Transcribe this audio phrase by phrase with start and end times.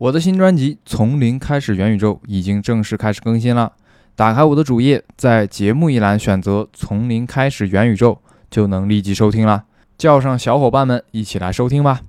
[0.00, 3.72] 我的新专辑从零开始元宇宙已经正式开始更新了。
[4.16, 8.18] 打开我的主页在节目一栏选择从零开始元宇宙
[8.50, 9.64] 就能立即收听了。
[9.98, 12.00] 叫上小伙伴们一起来收听吧。